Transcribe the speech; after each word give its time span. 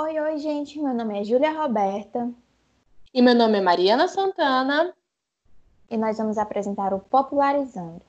Oi, 0.00 0.16
oi, 0.20 0.38
gente. 0.38 0.80
Meu 0.80 0.94
nome 0.94 1.18
é 1.18 1.24
Júlia 1.24 1.50
Roberta. 1.60 2.32
E 3.12 3.20
meu 3.20 3.34
nome 3.34 3.58
é 3.58 3.60
Mariana 3.60 4.06
Santana. 4.06 4.94
E 5.90 5.96
nós 5.96 6.16
vamos 6.18 6.38
apresentar 6.38 6.94
o 6.94 7.00
Popularizando. 7.00 8.00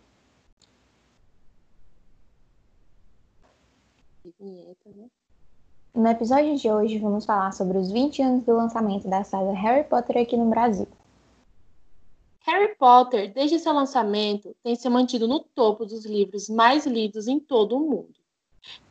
Né? 4.40 5.10
No 5.96 6.08
episódio 6.08 6.56
de 6.58 6.70
hoje, 6.70 7.00
vamos 7.00 7.26
falar 7.26 7.52
sobre 7.54 7.80
os 7.80 7.92
20 7.92 8.22
anos 8.22 8.46
do 8.46 8.56
lançamento 8.56 9.10
da 9.10 9.24
saga 9.24 9.52
Harry 9.54 9.84
Potter 9.84 10.22
aqui 10.22 10.38
no 10.38 10.48
Brasil. 10.48 10.88
Harry 12.42 12.76
Potter, 12.76 13.34
desde 13.34 13.58
seu 13.58 13.74
lançamento, 13.74 14.56
tem 14.62 14.76
se 14.76 14.88
mantido 14.90 15.28
no 15.28 15.40
topo 15.40 15.88
dos 15.88 16.06
livros 16.06 16.50
mais 16.50 16.86
lidos 16.86 17.28
em 17.28 17.40
todo 17.40 17.78
o 17.78 17.80
mundo. 17.80 18.19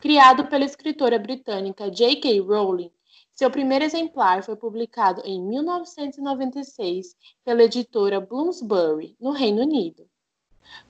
Criado 0.00 0.46
pela 0.46 0.64
escritora 0.64 1.18
britânica 1.18 1.90
J.K. 1.90 2.40
Rowling, 2.40 2.90
seu 3.38 3.50
primeiro 3.50 3.84
exemplar 3.84 4.42
foi 4.42 4.56
publicado 4.56 5.22
em 5.24 5.40
1996 5.40 7.14
pela 7.44 7.62
editora 7.62 8.20
Bloomsbury, 8.20 9.16
no 9.20 9.30
Reino 9.30 9.62
Unido. 9.62 10.08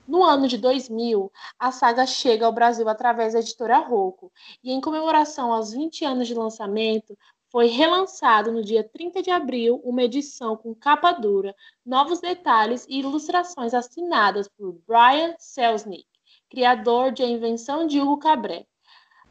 No 0.07 0.25
ano 0.25 0.49
de 0.49 0.57
2000, 0.57 1.31
a 1.59 1.71
saga 1.71 2.07
chega 2.07 2.47
ao 2.47 2.53
Brasil 2.53 2.89
através 2.89 3.35
da 3.35 3.41
editora 3.41 3.79
Rocco, 3.79 4.33
e 4.65 4.73
em 4.73 4.81
comemoração 4.81 5.53
aos 5.53 5.73
20 5.73 6.05
anos 6.07 6.27
de 6.27 6.35
lançamento, 6.35 7.19
foi 7.51 7.67
relançado 7.67 8.51
no 8.51 8.65
dia 8.65 8.83
30 8.83 9.23
de 9.23 9.31
abril 9.31 9.81
uma 9.85 10.03
edição 10.03 10.57
com 10.57 10.75
capa 10.75 11.13
dura, 11.13 11.55
novos 11.85 12.21
detalhes 12.21 12.87
e 12.89 13.01
ilustrações 13.01 13.75
assinadas 13.75 14.49
por 14.49 14.73
Brian 14.87 15.35
Selznick 15.39 16.18
criador 16.51 17.13
de 17.13 17.23
A 17.23 17.27
Invenção 17.29 17.87
de 17.87 18.01
Hugo 18.01 18.19
Cabret. 18.19 18.67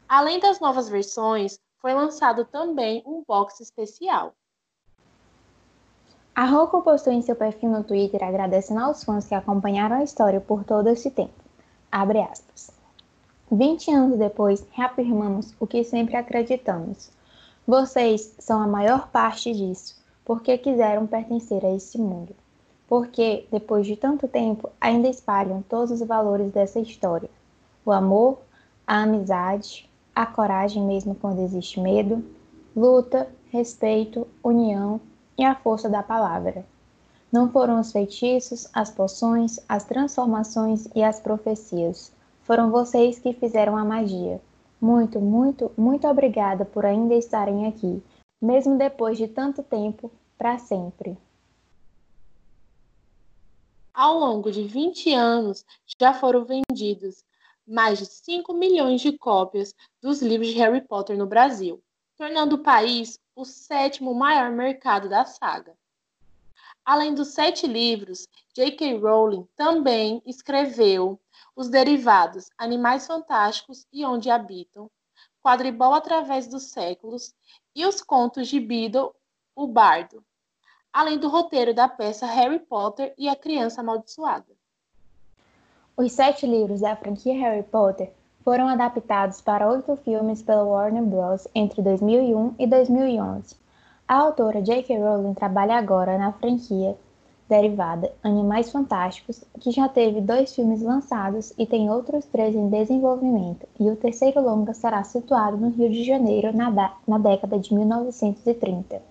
Além 0.08 0.38
das 0.38 0.60
novas 0.60 0.88
versões, 0.88 1.58
foi 1.80 1.92
lançado 1.92 2.44
também 2.44 3.02
um 3.04 3.22
box 3.26 3.60
especial. 3.60 4.34
A 6.34 6.44
Rocco 6.44 6.80
postou 6.82 7.12
em 7.12 7.20
seu 7.20 7.34
perfil 7.34 7.70
no 7.70 7.82
Twitter 7.82 8.22
agradecendo 8.22 8.80
aos 8.80 9.02
fãs 9.02 9.26
que 9.26 9.34
acompanharam 9.34 9.96
a 9.96 10.04
história 10.04 10.40
por 10.40 10.62
todo 10.64 10.88
esse 10.88 11.10
tempo. 11.10 11.34
Abre 11.90 12.20
aspas. 12.20 12.70
20 13.50 13.90
anos 13.90 14.18
depois, 14.18 14.64
reafirmamos 14.70 15.52
o 15.58 15.66
que 15.66 15.82
sempre 15.82 16.16
acreditamos. 16.16 17.10
Vocês 17.66 18.36
são 18.38 18.62
a 18.62 18.66
maior 18.66 19.08
parte 19.08 19.52
disso, 19.52 19.96
porque 20.24 20.56
quiseram 20.56 21.06
pertencer 21.06 21.64
a 21.64 21.74
esse 21.74 21.98
mundo 21.98 22.34
porque, 22.88 23.46
depois 23.52 23.86
de 23.86 23.94
tanto 23.94 24.26
tempo, 24.26 24.70
ainda 24.80 25.08
espalham 25.08 25.62
todos 25.68 25.90
os 25.90 26.00
valores 26.00 26.50
dessa 26.50 26.80
história: 26.80 27.28
o 27.84 27.92
amor, 27.92 28.38
a 28.86 29.02
amizade, 29.02 29.88
a 30.14 30.24
coragem 30.24 30.82
mesmo 30.82 31.14
quando 31.14 31.42
existe 31.42 31.78
medo, 31.78 32.24
luta, 32.74 33.28
respeito, 33.52 34.26
união 34.42 35.00
e 35.36 35.44
a 35.44 35.54
força 35.54 35.88
da 35.88 36.02
palavra. 36.02 36.64
Não 37.30 37.50
foram 37.50 37.78
os 37.78 37.92
feitiços, 37.92 38.66
as 38.72 38.90
poções, 38.90 39.60
as 39.68 39.84
transformações 39.84 40.88
e 40.94 41.02
as 41.02 41.20
profecias. 41.20 42.10
Foram 42.42 42.70
vocês 42.70 43.18
que 43.18 43.34
fizeram 43.34 43.76
a 43.76 43.84
magia. 43.84 44.40
Muito, 44.80 45.20
muito, 45.20 45.70
muito 45.76 46.08
obrigada 46.08 46.64
por 46.64 46.86
ainda 46.86 47.14
estarem 47.14 47.66
aqui, 47.66 48.02
mesmo 48.40 48.78
depois 48.78 49.18
de 49.18 49.28
tanto 49.28 49.62
tempo, 49.62 50.10
para 50.38 50.56
sempre. 50.58 51.18
Ao 53.98 54.16
longo 54.16 54.52
de 54.52 54.62
20 54.62 55.12
anos, 55.12 55.66
já 56.00 56.14
foram 56.14 56.44
vendidos 56.44 57.24
mais 57.66 57.98
de 57.98 58.06
5 58.06 58.54
milhões 58.54 59.00
de 59.00 59.18
cópias 59.18 59.74
dos 60.00 60.22
livros 60.22 60.50
de 60.50 60.58
Harry 60.58 60.80
Potter 60.80 61.18
no 61.18 61.26
Brasil, 61.26 61.82
tornando 62.16 62.54
o 62.54 62.62
país 62.62 63.18
o 63.34 63.44
sétimo 63.44 64.14
maior 64.14 64.52
mercado 64.52 65.08
da 65.08 65.24
saga. 65.24 65.76
Além 66.84 67.12
dos 67.12 67.30
sete 67.34 67.66
livros, 67.66 68.28
J.K. 68.54 68.98
Rowling 68.98 69.48
também 69.56 70.22
escreveu 70.24 71.20
os 71.56 71.68
derivados 71.68 72.50
Animais 72.56 73.04
Fantásticos 73.04 73.84
e 73.92 74.04
Onde 74.04 74.30
Habitam, 74.30 74.88
Quadribol 75.42 75.92
através 75.92 76.46
dos 76.46 76.70
séculos 76.70 77.34
e 77.74 77.84
os 77.84 78.00
contos 78.00 78.46
de 78.46 78.60
Beedle, 78.60 79.12
o 79.56 79.66
Bardo, 79.66 80.24
além 80.92 81.18
do 81.18 81.28
roteiro 81.28 81.74
da 81.74 81.88
peça 81.88 82.26
Harry 82.26 82.58
Potter 82.58 83.14
e 83.16 83.28
a 83.28 83.36
Criança 83.36 83.80
Amaldiçoada. 83.80 84.46
Os 85.96 86.12
sete 86.12 86.46
livros 86.46 86.80
da 86.80 86.96
franquia 86.96 87.34
Harry 87.34 87.62
Potter 87.62 88.12
foram 88.44 88.68
adaptados 88.68 89.40
para 89.40 89.68
oito 89.68 89.96
filmes 89.96 90.42
pela 90.42 90.64
Warner 90.64 91.02
Bros. 91.02 91.46
entre 91.54 91.82
2001 91.82 92.54
e 92.58 92.66
2011. 92.66 93.56
A 94.06 94.14
autora 94.14 94.62
J.K. 94.62 94.96
Rowling 94.98 95.34
trabalha 95.34 95.76
agora 95.76 96.16
na 96.16 96.32
franquia 96.32 96.96
derivada 97.48 98.12
Animais 98.22 98.70
Fantásticos, 98.70 99.42
que 99.58 99.70
já 99.70 99.88
teve 99.88 100.20
dois 100.20 100.54
filmes 100.54 100.82
lançados 100.82 101.52
e 101.58 101.66
tem 101.66 101.90
outros 101.90 102.26
três 102.26 102.54
em 102.54 102.68
desenvolvimento, 102.68 103.66
e 103.80 103.90
o 103.90 103.96
terceiro 103.96 104.40
longa 104.40 104.74
será 104.74 105.02
situado 105.02 105.56
no 105.56 105.70
Rio 105.70 105.90
de 105.90 106.04
Janeiro 106.04 106.54
na, 106.54 106.70
na 107.06 107.18
década 107.18 107.58
de 107.58 107.74
1930. 107.74 109.02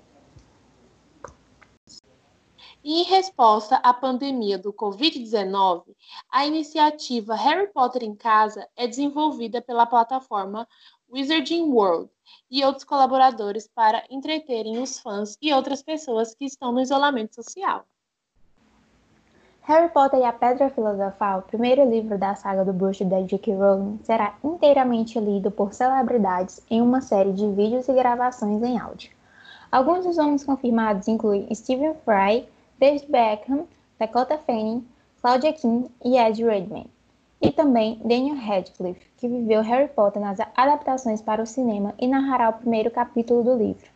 Em 2.90 3.04
resposta 3.04 3.76
à 3.84 3.94
pandemia 3.94 4.58
do 4.58 4.72
Covid-19, 4.72 5.84
a 6.32 6.46
iniciativa 6.48 7.36
Harry 7.36 7.68
Potter 7.68 8.02
em 8.02 8.16
Casa 8.16 8.66
é 8.78 8.88
desenvolvida 8.88 9.62
pela 9.62 9.86
plataforma 9.86 10.66
Wizarding 11.12 11.64
World 11.64 12.10
e 12.50 12.64
outros 12.64 12.86
colaboradores 12.86 13.68
para 13.68 14.06
entreterem 14.10 14.82
os 14.82 15.00
fãs 15.00 15.38
e 15.42 15.52
outras 15.52 15.84
pessoas 15.84 16.34
que 16.34 16.46
estão 16.46 16.72
no 16.72 16.80
isolamento 16.80 17.36
social. 17.36 17.84
Harry 19.64 19.90
Potter 19.90 20.22
e 20.22 20.24
a 20.24 20.32
Pedra 20.32 20.70
Filosofal, 20.70 21.42
primeiro 21.42 21.84
livro 21.90 22.18
da 22.18 22.36
saga 22.36 22.64
do 22.64 22.72
bruxo 22.72 23.04
da 23.04 23.22
J.K. 23.22 23.54
Rowling, 23.54 24.00
será 24.04 24.38
inteiramente 24.42 25.20
lido 25.20 25.52
por 25.52 25.74
celebridades 25.74 26.62
em 26.70 26.82
uma 26.82 27.02
série 27.02 27.34
de 27.34 27.52
vídeos 27.52 27.90
e 27.90 27.94
gravações 27.94 28.64
em 28.64 28.80
áudio. 28.80 29.12
Alguns 29.70 30.06
dos 30.06 30.16
nomes 30.16 30.46
confirmados 30.46 31.10
incluem 31.10 31.54
Stephen 31.54 31.94
Fry, 32.06 32.48
David 32.80 33.08
Beckham, 33.10 33.68
Dakota 33.98 34.38
Fanning, 34.38 34.88
Claudia 35.20 35.52
King 35.52 35.90
e 36.06 36.16
Ed 36.16 36.44
Redmayne. 36.44 36.92
E 37.42 37.52
também 37.52 38.00
Daniel 38.04 38.36
Radcliffe, 38.36 39.10
que 39.18 39.28
viveu 39.28 39.62
Harry 39.62 39.88
Potter 39.88 40.22
nas 40.22 40.40
adaptações 40.56 41.20
para 41.20 41.42
o 41.42 41.48
cinema 41.48 41.96
e 41.98 42.08
narrará 42.08 42.50
o 42.50 42.54
primeiro 42.54 42.92
capítulo 42.92 43.44
do 43.44 43.58
livro. 43.58 43.90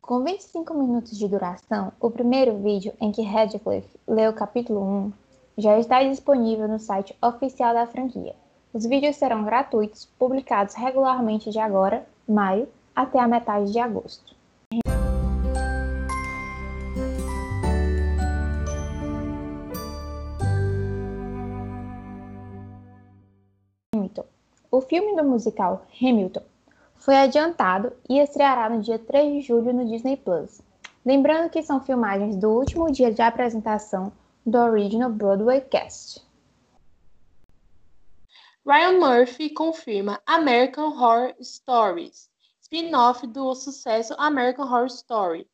Com 0.00 0.24
25 0.24 0.72
minutos 0.72 1.18
de 1.18 1.28
duração, 1.28 1.92
o 2.00 2.10
primeiro 2.10 2.56
vídeo 2.56 2.94
em 2.98 3.12
que 3.12 3.22
Radcliffe 3.22 3.98
lê 4.08 4.26
o 4.28 4.32
capítulo 4.32 4.80
1 4.80 5.12
já 5.58 5.78
está 5.78 6.02
disponível 6.02 6.66
no 6.66 6.78
site 6.78 7.14
oficial 7.22 7.74
da 7.74 7.86
franquia. 7.86 8.34
Os 8.72 8.86
vídeos 8.86 9.16
serão 9.16 9.44
gratuitos, 9.44 10.06
publicados 10.18 10.74
regularmente 10.74 11.50
de 11.50 11.58
agora, 11.58 12.06
maio, 12.26 12.66
até 12.96 13.18
a 13.18 13.28
metade 13.28 13.70
de 13.70 13.78
agosto. 13.78 14.34
O 24.74 24.80
filme 24.80 25.14
do 25.14 25.22
musical 25.22 25.86
Hamilton 26.02 26.42
foi 26.96 27.14
adiantado 27.14 27.92
e 28.10 28.18
estreará 28.18 28.68
no 28.68 28.82
dia 28.82 28.98
3 28.98 29.34
de 29.34 29.40
julho 29.40 29.72
no 29.72 29.84
Disney 29.84 30.16
Plus. 30.16 30.60
Lembrando 31.06 31.48
que 31.48 31.62
são 31.62 31.80
filmagens 31.80 32.34
do 32.34 32.50
último 32.50 32.90
dia 32.90 33.12
de 33.12 33.22
apresentação 33.22 34.12
do 34.44 34.58
Original 34.58 35.10
Broadway 35.10 35.60
Cast. 35.60 36.26
Ryan 38.66 38.98
Murphy 38.98 39.50
confirma 39.50 40.20
American 40.26 40.88
Horror 40.88 41.36
Stories, 41.40 42.28
spin-off 42.60 43.24
do 43.28 43.54
sucesso 43.54 44.12
American 44.18 44.64
Horror 44.64 44.86
Story. 44.86 45.48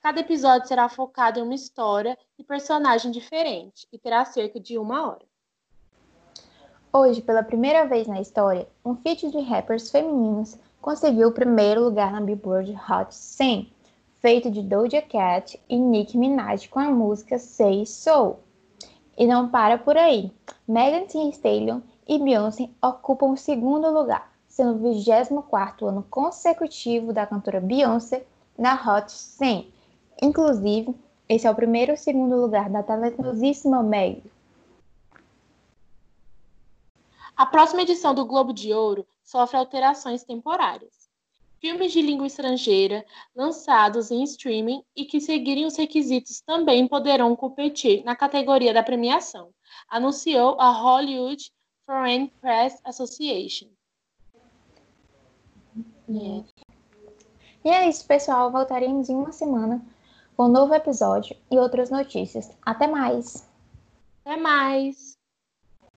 Cada 0.00 0.20
episódio 0.20 0.66
será 0.66 0.88
focado 0.88 1.38
em 1.38 1.42
uma 1.42 1.54
história 1.54 2.16
e 2.38 2.42
personagem 2.42 3.10
diferente 3.10 3.86
e 3.92 3.98
terá 3.98 4.24
cerca 4.24 4.58
de 4.58 4.78
uma 4.78 5.06
hora. 5.10 5.33
Hoje, 6.96 7.20
pela 7.20 7.42
primeira 7.42 7.84
vez 7.88 8.06
na 8.06 8.20
história, 8.20 8.68
um 8.84 8.94
feat 8.94 9.28
de 9.28 9.40
rappers 9.40 9.90
femininos 9.90 10.56
conseguiu 10.80 11.26
o 11.26 11.32
primeiro 11.32 11.82
lugar 11.82 12.12
na 12.12 12.20
Billboard 12.20 12.72
Hot 12.88 13.12
100, 13.12 13.68
feito 14.20 14.48
de 14.48 14.62
Doja 14.62 15.02
Cat 15.02 15.60
e 15.68 15.76
Nicki 15.76 16.16
Minaj 16.16 16.68
com 16.68 16.78
a 16.78 16.88
música 16.88 17.36
Say 17.36 17.84
So. 17.84 18.36
E 19.18 19.26
não 19.26 19.48
para 19.48 19.76
por 19.76 19.96
aí. 19.96 20.30
Megan 20.68 21.06
Thee 21.06 21.30
Stallion 21.30 21.80
e 22.06 22.16
Beyoncé 22.16 22.70
ocupam 22.80 23.32
o 23.32 23.36
segundo 23.36 23.90
lugar, 23.90 24.30
sendo 24.46 24.74
o 24.74 24.94
24º 24.94 25.88
ano 25.88 26.06
consecutivo 26.08 27.12
da 27.12 27.26
cantora 27.26 27.60
Beyoncé 27.60 28.24
na 28.56 28.74
Hot 28.74 29.10
100. 29.10 29.68
Inclusive, 30.22 30.94
esse 31.28 31.44
é 31.44 31.50
o 31.50 31.56
primeiro 31.56 31.90
e 31.90 31.96
segundo 31.96 32.36
lugar 32.36 32.70
da 32.70 32.84
talentosíssima 32.84 33.82
Meg, 33.82 34.22
a 37.36 37.46
próxima 37.46 37.82
edição 37.82 38.14
do 38.14 38.24
Globo 38.24 38.52
de 38.52 38.72
Ouro 38.72 39.06
sofre 39.22 39.56
alterações 39.56 40.22
temporárias. 40.22 41.04
filmes 41.60 41.92
de 41.92 42.02
língua 42.02 42.26
estrangeira 42.26 43.06
lançados 43.34 44.10
em 44.10 44.22
streaming 44.24 44.84
e 44.94 45.06
que 45.06 45.18
seguirem 45.18 45.64
os 45.64 45.76
requisitos 45.76 46.42
também 46.42 46.86
poderão 46.86 47.34
competir 47.34 48.04
na 48.04 48.14
categoria 48.14 48.74
da 48.74 48.82
premiação, 48.82 49.48
anunciou 49.88 50.60
a 50.60 50.70
Hollywood 50.70 51.50
Foreign 51.86 52.30
Press 52.40 52.78
Association. 52.84 53.68
Yeah. 56.06 56.44
E 57.64 57.68
é 57.70 57.88
isso, 57.88 58.06
pessoal. 58.06 58.52
Voltaremos 58.52 59.08
em 59.08 59.16
uma 59.16 59.32
semana 59.32 59.82
com 60.36 60.44
um 60.44 60.48
novo 60.48 60.74
episódio 60.74 61.34
e 61.50 61.58
outras 61.58 61.90
notícias. 61.90 62.50
Até 62.60 62.86
mais! 62.86 63.48
Até 64.22 64.36
mais! 64.36 65.18